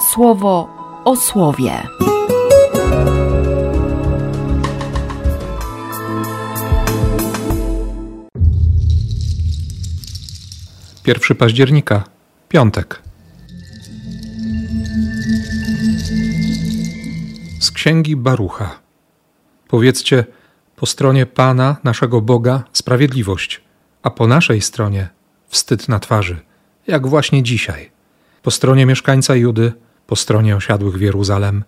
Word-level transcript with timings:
słowo 0.00 0.68
o 1.04 1.16
słowie. 1.16 1.82
1 11.06 11.36
października, 11.36 12.04
piątek. 12.48 13.02
Z 17.60 17.70
księgi 17.70 18.16
Barucha. 18.16 18.78
Powiedzcie, 19.68 20.24
po 20.76 20.86
stronie 20.86 21.26
Pana, 21.26 21.76
naszego 21.84 22.20
Boga, 22.20 22.64
sprawiedliwość, 22.72 23.60
a 24.02 24.10
po 24.10 24.26
naszej 24.26 24.60
stronie 24.60 25.08
wstyd 25.48 25.88
na 25.88 25.98
twarzy, 26.00 26.36
jak 26.86 27.06
właśnie 27.06 27.42
dzisiaj. 27.42 27.90
Po 28.42 28.50
stronie 28.50 28.86
mieszkańca 28.86 29.34
Judy, 29.34 29.72
po 30.08 30.16
stronie 30.16 30.56
osiadłych 30.56 30.98
w 30.98 31.00
Jeruzalem, 31.00 31.64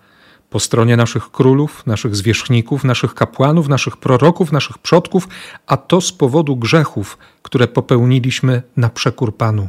po 0.50 0.60
stronie 0.60 0.96
naszych 0.96 1.30
królów, 1.30 1.86
naszych 1.86 2.16
zwierzchników, 2.16 2.84
naszych 2.84 3.14
kapłanów, 3.14 3.68
naszych 3.68 3.96
proroków, 3.96 4.52
naszych 4.52 4.78
przodków, 4.78 5.28
a 5.66 5.76
to 5.76 6.00
z 6.00 6.12
powodu 6.12 6.56
grzechów, 6.56 7.18
które 7.42 7.68
popełniliśmy 7.68 8.62
na 8.76 8.88
przekór 8.88 9.36
Panu. 9.36 9.68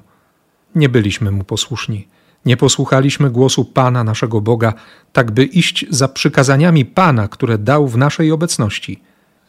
Nie 0.76 0.89
byliśmy 0.89 1.31
mu 1.31 1.43
posłuszni. 1.43 2.07
Nie 2.45 2.57
posłuchaliśmy 2.57 3.29
głosu 3.29 3.65
Pana, 3.65 4.03
naszego 4.03 4.41
Boga, 4.41 4.73
tak 5.13 5.31
by 5.31 5.43
iść 5.43 5.85
za 5.90 6.07
przykazaniami 6.07 6.85
Pana, 6.85 7.27
które 7.27 7.57
dał 7.57 7.88
w 7.88 7.98
naszej 7.98 8.31
obecności. 8.31 9.01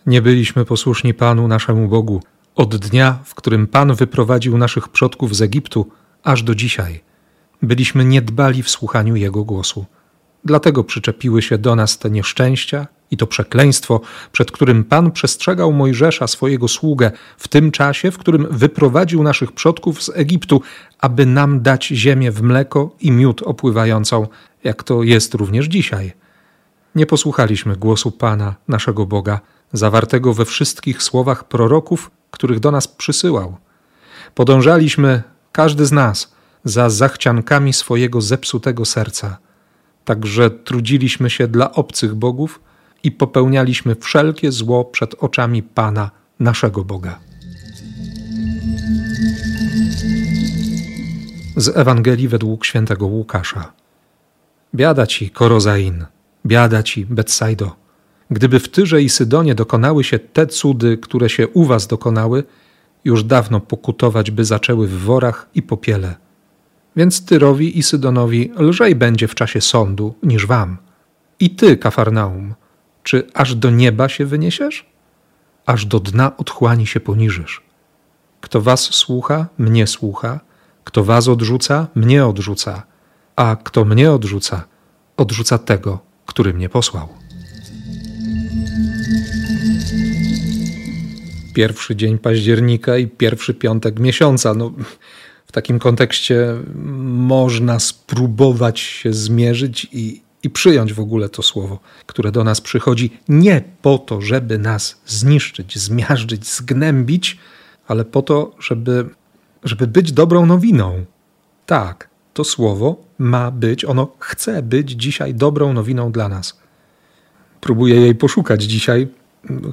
Nie 0.06 0.22
byliśmy 0.22 0.64
posłuszni 0.64 1.14
Panu, 1.14 1.48
naszemu 1.48 1.88
Bogu, 1.88 2.22
od 2.54 2.76
dnia, 2.76 3.18
w 3.24 3.34
którym 3.34 3.66
Pan 3.66 3.94
wyprowadził 3.94 4.58
naszych 4.58 4.88
przodków 4.88 5.36
z 5.36 5.42
Egiptu, 5.42 5.90
aż 6.22 6.42
do 6.42 6.54
dzisiaj. 6.54 7.11
Byliśmy 7.62 8.04
niedbali 8.04 8.62
w 8.62 8.70
słuchaniu 8.70 9.16
Jego 9.16 9.44
głosu. 9.44 9.84
Dlatego 10.44 10.84
przyczepiły 10.84 11.42
się 11.42 11.58
do 11.58 11.76
nas 11.76 11.98
te 11.98 12.10
nieszczęścia 12.10 12.86
i 13.10 13.16
to 13.16 13.26
przekleństwo, 13.26 14.00
przed 14.32 14.50
którym 14.50 14.84
Pan 14.84 15.10
przestrzegał 15.10 15.72
Mojżesza, 15.72 16.26
swojego 16.26 16.68
sługę, 16.68 17.10
w 17.38 17.48
tym 17.48 17.70
czasie, 17.70 18.10
w 18.10 18.18
którym 18.18 18.46
wyprowadził 18.50 19.22
naszych 19.22 19.52
przodków 19.52 20.02
z 20.02 20.10
Egiptu, 20.14 20.62
aby 20.98 21.26
nam 21.26 21.62
dać 21.62 21.86
ziemię 21.86 22.30
w 22.30 22.42
mleko 22.42 22.96
i 23.00 23.10
miód 23.10 23.42
opływającą, 23.42 24.26
jak 24.64 24.82
to 24.82 25.02
jest 25.02 25.34
również 25.34 25.66
dzisiaj. 25.66 26.12
Nie 26.94 27.06
posłuchaliśmy 27.06 27.76
głosu 27.76 28.10
Pana, 28.10 28.54
naszego 28.68 29.06
Boga, 29.06 29.40
zawartego 29.72 30.34
we 30.34 30.44
wszystkich 30.44 31.02
słowach 31.02 31.48
proroków, 31.48 32.10
których 32.30 32.60
do 32.60 32.70
nas 32.70 32.88
przysyłał. 32.88 33.56
Podążaliśmy, 34.34 35.22
każdy 35.52 35.86
z 35.86 35.92
nas, 35.92 36.31
za 36.64 36.90
zachciankami 36.90 37.72
swojego 37.72 38.20
zepsutego 38.20 38.84
serca– 38.84 39.36
Także 40.04 40.50
trudziliśmy 40.50 41.30
się 41.30 41.48
dla 41.48 41.72
obcych 41.72 42.14
bogów 42.14 42.60
i 43.02 43.12
popełnialiśmy 43.12 43.94
wszelkie 43.94 44.52
zło 44.52 44.84
przed 44.84 45.14
oczami 45.14 45.62
Pana, 45.62 46.10
naszego 46.40 46.84
Boga. 46.84 47.18
Z 51.56 51.76
Ewangelii 51.76 52.28
według 52.28 52.64
świętego 52.64 53.06
Łukasza. 53.06 53.72
Biada 54.74 55.06
ci, 55.06 55.30
Korozain, 55.30 56.04
biada 56.46 56.82
ci, 56.82 57.06
Betsaido. 57.06 57.76
Gdyby 58.30 58.60
w 58.60 58.68
Tyrze 58.68 59.02
i 59.02 59.08
Sydonie 59.08 59.54
dokonały 59.54 60.04
się 60.04 60.18
te 60.18 60.46
cudy, 60.46 60.98
które 60.98 61.28
się 61.28 61.48
u 61.48 61.64
was 61.64 61.86
dokonały, 61.86 62.44
już 63.04 63.24
dawno 63.24 63.60
pokutować 63.60 64.30
by 64.30 64.44
zaczęły 64.44 64.88
w 64.88 64.98
worach 64.98 65.48
i 65.54 65.62
popiele. 65.62 66.14
Więc 66.96 67.24
Tyrowi 67.24 67.78
i 67.78 67.82
Sydonowi 67.82 68.52
lżej 68.56 68.94
będzie 68.94 69.28
w 69.28 69.34
czasie 69.34 69.60
sądu 69.60 70.14
niż 70.22 70.46
wam. 70.46 70.76
I 71.40 71.50
ty, 71.50 71.76
Kafarnaum, 71.76 72.54
czy 73.02 73.26
aż 73.34 73.54
do 73.54 73.70
nieba 73.70 74.08
się 74.08 74.26
wyniesiesz? 74.26 74.86
Aż 75.66 75.86
do 75.86 76.00
dna 76.00 76.36
otchłani 76.36 76.86
się 76.86 77.00
poniżysz. 77.00 77.62
Kto 78.40 78.60
was 78.60 78.80
słucha, 78.80 79.46
mnie 79.58 79.86
słucha, 79.86 80.40
kto 80.84 81.04
was 81.04 81.28
odrzuca, 81.28 81.86
mnie 81.94 82.26
odrzuca, 82.26 82.82
a 83.36 83.56
kto 83.64 83.84
mnie 83.84 84.12
odrzuca, 84.12 84.64
odrzuca 85.16 85.58
tego, 85.58 85.98
który 86.26 86.54
mnie 86.54 86.68
posłał. 86.68 87.08
Pierwszy 91.54 91.96
dzień 91.96 92.18
października 92.18 92.96
i 92.96 93.06
pierwszy 93.06 93.54
piątek 93.54 93.98
miesiąca. 93.98 94.54
No, 94.54 94.72
w 95.52 95.54
takim 95.54 95.78
kontekście 95.78 96.54
można 97.04 97.80
spróbować 97.80 98.80
się 98.80 99.12
zmierzyć 99.12 99.86
i, 99.92 100.22
i 100.42 100.50
przyjąć 100.50 100.92
w 100.92 101.00
ogóle 101.00 101.28
to 101.28 101.42
słowo, 101.42 101.78
które 102.06 102.32
do 102.32 102.44
nas 102.44 102.60
przychodzi 102.60 103.10
nie 103.28 103.62
po 103.82 103.98
to, 103.98 104.20
żeby 104.20 104.58
nas 104.58 105.00
zniszczyć, 105.06 105.78
zmiażdżyć, 105.78 106.46
zgnębić, 106.46 107.38
ale 107.88 108.04
po 108.04 108.22
to, 108.22 108.54
żeby, 108.60 109.08
żeby 109.64 109.86
być 109.86 110.12
dobrą 110.12 110.46
nowiną. 110.46 111.04
Tak, 111.66 112.08
to 112.34 112.44
słowo 112.44 113.04
ma 113.18 113.50
być, 113.50 113.84
ono 113.84 114.08
chce 114.18 114.62
być 114.62 114.90
dzisiaj 114.90 115.34
dobrą 115.34 115.72
nowiną 115.72 116.12
dla 116.12 116.28
nas. 116.28 116.60
Próbuję 117.60 117.96
jej 117.96 118.14
poszukać 118.14 118.62
dzisiaj, 118.62 119.08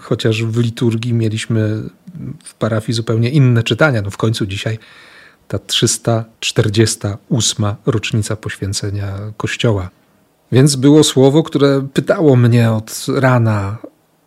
chociaż 0.01 0.43
w 0.43 0.59
liturgii 0.59 1.13
mieliśmy 1.13 1.83
w 2.43 2.53
parafii 2.53 2.95
zupełnie 2.95 3.29
inne 3.29 3.63
czytania. 3.63 4.01
No 4.01 4.09
w 4.09 4.17
końcu 4.17 4.45
dzisiaj 4.45 4.79
ta 5.49 5.59
348 5.59 7.65
rocznica 7.85 8.35
poświęcenia 8.35 9.13
Kościoła. 9.37 9.89
Więc 10.51 10.75
było 10.75 11.03
słowo, 11.03 11.43
które 11.43 11.87
pytało 11.93 12.35
mnie 12.35 12.71
od 12.71 13.05
rana 13.15 13.77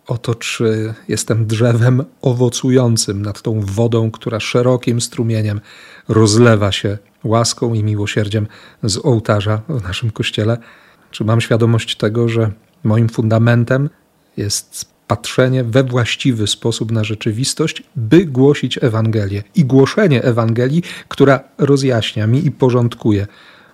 o 0.07 0.17
to, 0.17 0.35
czy 0.35 0.93
jestem 1.07 1.45
drzewem 1.45 2.03
owocującym 2.21 3.21
nad 3.21 3.41
tą 3.41 3.61
wodą, 3.61 4.11
która 4.11 4.39
szerokim 4.39 5.01
strumieniem 5.01 5.61
rozlewa 6.07 6.71
się 6.71 6.97
łaską 7.23 7.73
i 7.73 7.83
miłosierdziem 7.83 8.47
z 8.83 9.05
ołtarza 9.05 9.61
w 9.69 9.83
naszym 9.83 10.11
kościele. 10.11 10.57
Czy 11.11 11.23
mam 11.23 11.41
świadomość 11.41 11.97
tego, 11.97 12.29
że 12.29 12.51
moim 12.83 13.09
fundamentem 13.09 13.89
jest 14.37 14.92
patrzenie 15.07 15.63
we 15.63 15.83
właściwy 15.83 16.47
sposób 16.47 16.91
na 16.91 17.03
rzeczywistość, 17.03 17.83
by 17.95 18.25
głosić 18.25 18.79
Ewangelię 18.81 19.43
i 19.55 19.65
głoszenie 19.65 20.23
Ewangelii, 20.23 20.83
która 21.07 21.39
rozjaśnia 21.57 22.27
mi 22.27 22.45
i 22.45 22.51
porządkuje 22.51 23.27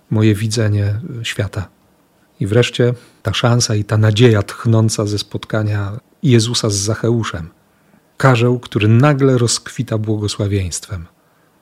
moje 0.09 0.35
widzenie 0.35 1.01
świata. 1.23 1.67
I 2.39 2.47
wreszcie 2.47 2.93
ta 3.23 3.33
szansa 3.33 3.75
i 3.75 3.83
ta 3.83 3.97
nadzieja 3.97 4.43
tchnąca 4.43 5.05
ze 5.05 5.17
spotkania 5.17 5.99
Jezusa 6.23 6.69
z 6.69 6.75
Zacheuszem. 6.75 7.49
Karzeł, 8.17 8.59
który 8.59 8.87
nagle 8.87 9.37
rozkwita 9.37 9.97
błogosławieństwem. 9.97 11.05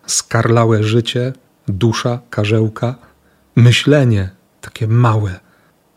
Skarlałe 0.06 0.83
życie, 0.83 1.33
dusza 1.67 2.19
karzełka, 2.29 2.95
myślenie 3.56 4.29
takie 4.61 4.88
małe, 4.88 5.39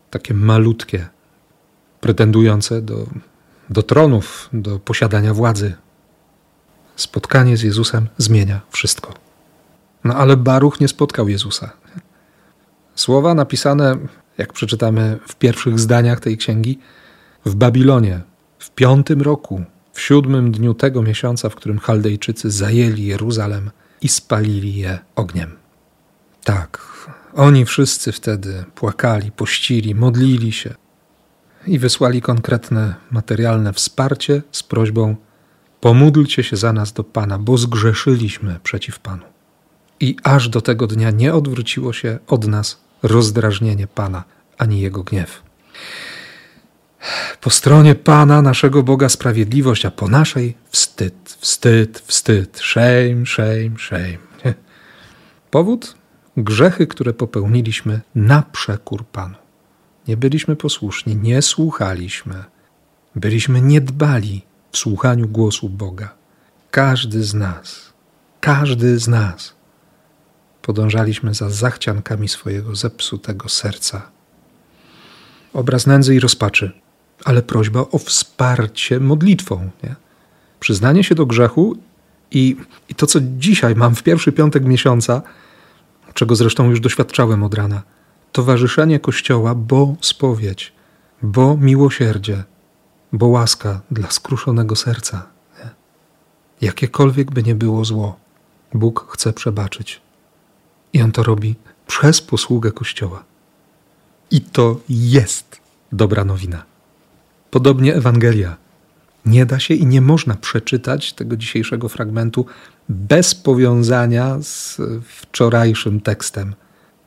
takie 0.09 0.33
malutkie, 0.33 1.07
pretendujące 2.01 2.81
do 2.81 3.07
do 3.71 3.83
tronów, 3.83 4.49
do 4.53 4.79
posiadania 4.79 5.33
władzy. 5.33 5.73
Spotkanie 6.95 7.57
z 7.57 7.61
Jezusem 7.61 8.07
zmienia 8.17 8.61
wszystko. 8.69 9.13
No 10.03 10.15
ale 10.15 10.37
Baruch 10.37 10.79
nie 10.79 10.87
spotkał 10.87 11.29
Jezusa. 11.29 11.71
Słowa 12.95 13.33
napisane, 13.33 13.97
jak 14.37 14.53
przeczytamy 14.53 15.19
w 15.27 15.35
pierwszych 15.35 15.79
zdaniach 15.79 16.19
tej 16.19 16.37
księgi, 16.37 16.79
w 17.45 17.55
Babilonie, 17.55 18.21
w 18.59 18.71
piątym 18.71 19.21
roku, 19.21 19.63
w 19.93 20.01
siódmym 20.01 20.51
dniu 20.51 20.73
tego 20.73 21.01
miesiąca, 21.01 21.49
w 21.49 21.55
którym 21.55 21.79
Chaldejczycy 21.79 22.51
zajęli 22.51 23.05
Jeruzalem 23.05 23.71
i 24.01 24.07
spalili 24.07 24.75
je 24.75 24.99
ogniem. 25.15 25.51
Tak, 26.43 26.81
oni 27.33 27.65
wszyscy 27.65 28.11
wtedy 28.11 28.65
płakali, 28.75 29.31
pościli, 29.31 29.95
modlili 29.95 30.51
się, 30.51 30.75
i 31.67 31.79
wysłali 31.79 32.21
konkretne 32.21 32.95
materialne 33.11 33.73
wsparcie 33.73 34.41
z 34.51 34.63
prośbą: 34.63 35.15
Pomódlcie 35.81 36.43
się 36.43 36.57
za 36.57 36.73
nas 36.73 36.93
do 36.93 37.03
Pana, 37.03 37.37
bo 37.37 37.57
zgrzeszyliśmy 37.57 38.59
przeciw 38.63 38.99
Panu. 38.99 39.23
I 39.99 40.15
aż 40.23 40.49
do 40.49 40.61
tego 40.61 40.87
dnia 40.87 41.11
nie 41.11 41.33
odwróciło 41.33 41.93
się 41.93 42.19
od 42.27 42.47
nas 42.47 42.81
rozdrażnienie 43.03 43.87
Pana 43.87 44.23
ani 44.57 44.81
jego 44.81 45.03
gniew. 45.03 45.41
Po 47.41 47.49
stronie 47.49 47.95
Pana, 47.95 48.41
naszego 48.41 48.83
Boga, 48.83 49.09
sprawiedliwość, 49.09 49.85
a 49.85 49.91
po 49.91 50.07
naszej 50.07 50.57
wstyd, 50.69 51.37
wstyd, 51.39 52.03
wstyd, 52.05 52.59
shame, 52.59 53.25
shame, 53.25 53.71
shame. 53.79 54.17
Powód? 55.51 55.95
Grzechy, 56.37 56.87
które 56.87 57.13
popełniliśmy 57.13 58.01
na 58.15 58.43
przekór 58.51 59.05
Panu. 59.05 59.40
Nie 60.07 60.17
byliśmy 60.17 60.55
posłuszni, 60.55 61.15
nie 61.15 61.41
słuchaliśmy. 61.41 62.43
Byliśmy 63.15 63.61
niedbali 63.61 64.41
w 64.71 64.77
słuchaniu 64.77 65.27
głosu 65.27 65.69
Boga. 65.69 66.13
Każdy 66.71 67.23
z 67.23 67.33
nas, 67.33 67.93
każdy 68.41 68.99
z 68.99 69.07
nas. 69.07 69.55
podążaliśmy 70.61 71.33
za 71.33 71.49
zachciankami 71.49 72.27
swojego 72.27 72.75
zepsutego 72.75 73.49
serca. 73.49 74.11
Obraz 75.53 75.87
nędzy 75.87 76.15
i 76.15 76.19
rozpaczy, 76.19 76.71
ale 77.25 77.41
prośba 77.41 77.79
o 77.79 77.97
wsparcie 77.97 78.99
modlitwą. 78.99 79.69
Nie? 79.83 79.95
Przyznanie 80.59 81.03
się 81.03 81.15
do 81.15 81.25
grzechu 81.25 81.77
i, 82.31 82.55
i 82.89 82.95
to, 82.95 83.07
co 83.07 83.19
dzisiaj 83.21 83.75
mam 83.75 83.95
w 83.95 84.03
pierwszy 84.03 84.31
piątek 84.31 84.65
miesiąca, 84.65 85.21
czego 86.13 86.35
zresztą 86.35 86.69
już 86.69 86.79
doświadczałem 86.79 87.43
od 87.43 87.53
rana, 87.53 87.81
towarzyszenie 88.31 88.99
Kościoła, 88.99 89.55
bo 89.55 89.95
spowiedź, 90.01 90.73
bo 91.21 91.57
miłosierdzie, 91.57 92.43
bo 93.13 93.27
łaska 93.27 93.81
dla 93.91 94.11
skruszonego 94.11 94.75
serca. 94.75 95.27
Nie? 95.59 95.69
Jakiekolwiek 96.61 97.31
by 97.31 97.43
nie 97.43 97.55
było 97.55 97.85
zło, 97.85 98.19
Bóg 98.73 99.07
chce 99.13 99.33
przebaczyć. 99.33 100.01
I 100.93 101.01
On 101.01 101.11
to 101.11 101.23
robi 101.23 101.55
przez 101.87 102.21
posługę 102.21 102.71
Kościoła. 102.71 103.23
I 104.31 104.41
to 104.41 104.79
jest 104.89 105.61
dobra 105.91 106.25
nowina. 106.25 106.63
Podobnie 107.51 107.95
Ewangelia. 107.95 108.57
Nie 109.25 109.45
da 109.45 109.59
się 109.59 109.73
i 109.73 109.85
nie 109.85 110.01
można 110.01 110.35
przeczytać 110.35 111.13
tego 111.13 111.37
dzisiejszego 111.37 111.89
fragmentu 111.89 112.45
bez 112.89 113.35
powiązania 113.35 114.37
z 114.41 114.81
wczorajszym 115.05 116.01
tekstem. 116.01 116.55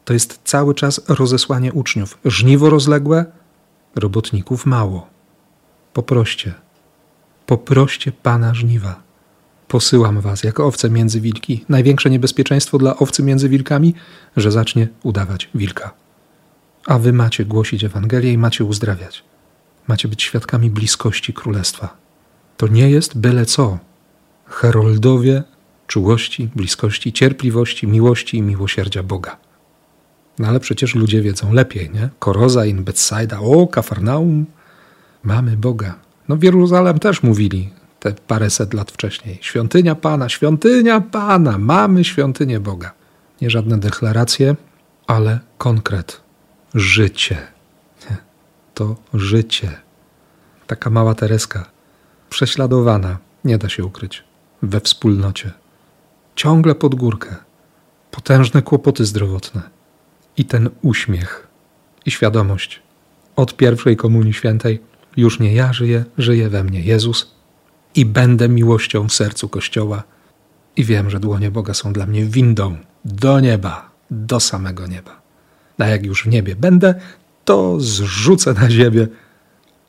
To 0.04 0.12
jest 0.12 0.40
cały 0.44 0.74
czas 0.74 1.00
rozesłanie 1.08 1.72
uczniów. 1.72 2.18
Żniwo 2.24 2.70
rozległe, 2.70 3.24
robotników 3.96 4.66
mało. 4.66 5.06
Poproście, 5.92 6.54
poproście 7.46 8.12
Pana 8.12 8.54
żniwa. 8.54 9.02
Posyłam 9.68 10.20
was 10.20 10.44
jak 10.44 10.60
owce 10.60 10.90
między 10.90 11.20
wilki. 11.20 11.64
Największe 11.68 12.10
niebezpieczeństwo 12.10 12.78
dla 12.78 12.96
owcy 12.96 13.22
między 13.22 13.48
wilkami, 13.48 13.94
że 14.36 14.52
zacznie 14.52 14.88
udawać 15.02 15.50
wilka. 15.54 15.94
A 16.86 16.98
wy 16.98 17.12
macie 17.12 17.44
głosić 17.44 17.84
Ewangelię 17.84 18.32
i 18.32 18.38
macie 18.38 18.64
uzdrawiać. 18.64 19.24
Macie 19.88 20.08
być 20.08 20.22
świadkami 20.22 20.70
bliskości 20.70 21.32
Królestwa. 21.32 21.96
To 22.56 22.68
nie 22.68 22.90
jest 22.90 23.18
byle 23.18 23.46
co. 23.46 23.78
Heroldowie 24.46 25.42
czułości, 25.86 26.50
bliskości, 26.56 27.12
cierpliwości, 27.12 27.86
miłości 27.86 28.36
i 28.36 28.42
miłosierdzia 28.42 29.02
Boga. 29.02 29.36
No 30.38 30.48
ale 30.48 30.60
przecież 30.60 30.94
ludzie 30.94 31.22
wiedzą 31.22 31.52
lepiej, 31.52 31.90
nie? 31.90 32.08
Koroza 32.18 32.66
in 32.66 32.84
Bethsaida, 32.84 33.40
o, 33.40 33.66
Kafarnaum, 33.66 34.46
mamy 35.22 35.56
Boga. 35.56 35.94
No 36.28 36.36
w 36.36 36.42
Jeruzalem 36.42 36.98
też 36.98 37.22
mówili 37.22 37.70
te 38.00 38.12
paręset 38.12 38.74
lat 38.74 38.90
wcześniej. 38.90 39.38
Świątynia 39.40 39.94
Pana, 39.94 40.28
świątynia 40.28 41.00
Pana, 41.00 41.58
mamy 41.58 42.04
świątynię 42.04 42.60
Boga. 42.60 42.92
Nie 43.42 43.50
żadne 43.50 43.78
deklaracje, 43.78 44.56
ale 45.06 45.40
konkret. 45.58 46.20
Życie. 46.74 47.36
To 48.74 48.96
życie. 49.14 49.70
Taka 50.66 50.90
mała 50.90 51.14
Tereska, 51.14 51.70
prześladowana, 52.30 53.18
nie 53.44 53.58
da 53.58 53.68
się 53.68 53.84
ukryć, 53.84 54.24
we 54.62 54.80
wspólnocie. 54.80 55.52
Ciągle 56.36 56.74
pod 56.74 56.94
górkę. 56.94 57.36
Potężne 58.10 58.62
kłopoty 58.62 59.04
zdrowotne. 59.04 59.62
I 60.36 60.44
ten 60.44 60.70
uśmiech 60.82 61.46
i 62.06 62.10
świadomość. 62.10 62.82
Od 63.36 63.56
pierwszej 63.56 63.96
komunii 63.96 64.32
świętej 64.32 64.80
już 65.16 65.40
nie 65.40 65.54
ja 65.54 65.72
żyję, 65.72 66.04
żyje 66.18 66.48
we 66.48 66.64
mnie 66.64 66.80
Jezus 66.80 67.34
i 67.94 68.04
będę 68.04 68.48
miłością 68.48 69.08
w 69.08 69.12
sercu 69.12 69.48
Kościoła. 69.48 70.02
I 70.76 70.84
wiem, 70.84 71.10
że 71.10 71.20
dłonie 71.20 71.50
Boga 71.50 71.74
są 71.74 71.92
dla 71.92 72.06
mnie 72.06 72.24
windą 72.24 72.76
do 73.04 73.40
nieba, 73.40 73.90
do 74.10 74.40
samego 74.40 74.86
nieba. 74.86 75.22
A 75.78 75.86
jak 75.86 76.06
już 76.06 76.24
w 76.24 76.28
niebie 76.28 76.56
będę, 76.56 76.94
to 77.44 77.80
zrzucę 77.80 78.54
na 78.54 78.70
ziemię 78.70 79.06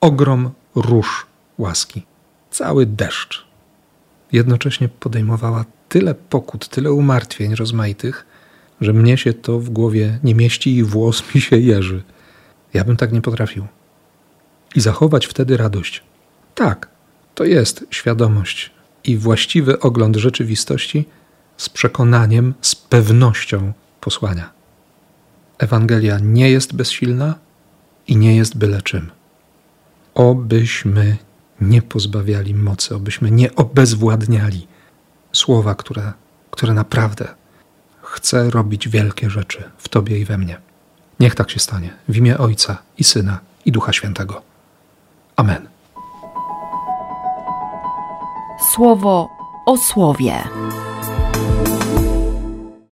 ogrom 0.02 0.52
róż 0.76 1.26
łaski, 1.58 2.06
cały 2.52 2.86
deszcz. 2.86 3.46
Jednocześnie 4.32 4.90
podejmowała 4.90 5.66
tyle 5.90 6.16
pokut, 6.16 6.68
tyle 6.68 6.92
umartwień 6.92 7.56
rozmaitych, 7.56 8.26
że 8.82 8.94
mnie 8.94 9.18
się 9.18 9.34
to 9.34 9.60
w 9.60 9.70
głowie 9.70 10.20
nie 10.24 10.36
mieści 10.36 10.76
i 10.76 10.84
włos 10.84 11.36
mi 11.36 11.42
się 11.42 11.58
jeży. 11.58 12.04
Ja 12.74 12.84
bym 12.84 12.98
tak 12.98 13.12
nie 13.12 13.22
potrafił. 13.22 13.68
I 14.76 14.82
zachować 14.82 15.26
wtedy 15.26 15.58
radość. 15.58 16.04
Tak, 16.56 16.90
to 17.36 17.44
jest 17.44 17.86
świadomość 17.92 18.72
i 19.04 19.18
właściwy 19.18 19.80
ogląd 19.80 20.16
rzeczywistości 20.16 21.06
z 21.58 21.70
przekonaniem, 21.70 22.54
z 22.62 22.76
pewnością 22.76 23.74
posłania. 24.02 24.52
Ewangelia 25.58 26.20
nie 26.20 26.50
jest 26.50 26.76
bezsilna 26.76 27.36
i 28.08 28.18
nie 28.18 28.36
jest 28.36 28.58
byle 28.58 28.82
czym. 28.82 29.12
Obyśmy 30.14 31.18
nie 31.62 31.82
pozbawiali 31.82 32.54
mocy, 32.54 32.96
obyśmy 32.96 33.32
nie 33.32 33.56
obezwładniali 33.56 34.68
słowa, 35.32 35.76
które, 35.76 36.14
które 36.52 36.74
naprawdę 36.74 37.28
chce 38.26 38.50
robić 38.50 38.90
wielkie 38.90 39.30
rzeczy 39.30 39.64
w 39.78 39.90
Tobie 39.90 40.20
i 40.20 40.26
we 40.26 40.38
mnie. 40.38 40.58
Niech 41.20 41.36
tak 41.36 41.52
się 41.52 41.60
stanie. 41.60 41.94
W 42.08 42.18
imię 42.18 42.38
Ojca 42.38 42.78
i 42.98 43.04
Syna 43.04 43.40
i 43.66 43.72
Ducha 43.72 43.94
Świętego. 43.94 44.42
Amen. 45.36 45.68
Słowo 48.74 49.30
o 49.66 49.78
słowie. 49.78 50.44